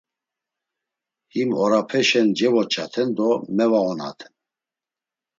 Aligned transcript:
Him 1.33 1.49
orapeşen 1.63 2.27
cevoç̌aten 2.37 3.09
do 3.17 3.29
mevaonaten. 3.55 4.33